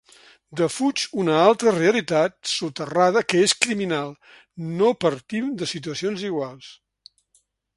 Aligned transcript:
Defuig 0.59 1.01
una 1.23 1.33
altra 1.41 1.73
realitat 1.75 2.51
soterrada 2.53 3.23
que 3.33 3.43
és 3.49 3.55
criminal: 3.67 4.09
no 4.81 4.89
partim 5.07 5.55
de 5.61 5.69
situacions 5.75 6.25
iguals. 6.33 6.75